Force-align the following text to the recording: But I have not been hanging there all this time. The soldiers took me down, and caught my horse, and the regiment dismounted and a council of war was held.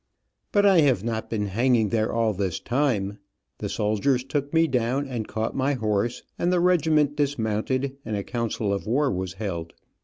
But 0.51 0.65
I 0.65 0.79
have 0.79 1.03
not 1.03 1.29
been 1.29 1.45
hanging 1.45 1.89
there 1.89 2.11
all 2.11 2.33
this 2.33 2.59
time. 2.59 3.19
The 3.59 3.69
soldiers 3.69 4.23
took 4.23 4.51
me 4.51 4.65
down, 4.65 5.07
and 5.07 5.27
caught 5.27 5.55
my 5.55 5.73
horse, 5.75 6.23
and 6.39 6.51
the 6.51 6.59
regiment 6.59 7.15
dismounted 7.15 7.95
and 8.03 8.15
a 8.15 8.23
council 8.23 8.73
of 8.73 8.87
war 8.87 9.11
was 9.11 9.33
held. 9.33 9.73